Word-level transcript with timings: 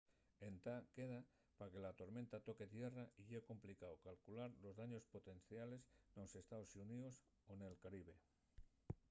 entá 0.49 0.75
queda 0.95 1.19
pa 1.57 1.65
que 1.73 1.81
la 1.85 1.91
tormenta 2.01 2.37
toque 2.47 2.67
tierra 2.75 3.03
y 3.21 3.23
ye 3.29 3.47
complicao 3.49 3.95
calcular 4.07 4.49
los 4.63 4.77
daños 4.81 5.03
potenciales 5.15 5.81
nos 6.17 6.31
estaos 6.41 6.69
xuníos 6.73 7.15
o 7.51 7.53
nel 7.59 7.75
caribe 7.83 8.15